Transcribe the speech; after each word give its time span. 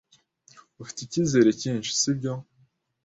Ufite 0.81 0.99
icyizere 1.03 1.49
cyinshi, 1.61 1.91
sibyo? 1.99 2.33